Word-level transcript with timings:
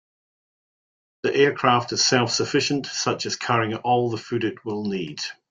The 1.21 1.35
aircraft 1.35 1.91
is 1.93 2.03
self-sufficient, 2.03 2.87
such 2.87 3.27
as 3.27 3.35
carrying 3.35 3.75
all 3.77 4.09
the 4.09 4.17
food 4.17 4.43
it 4.43 4.65
will 4.65 4.83
need. 4.85 5.19